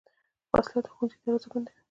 وسله 0.53 0.79
د 0.83 0.87
ښوونځي 0.93 1.17
دروازې 1.23 1.47
بندوي 1.51 1.77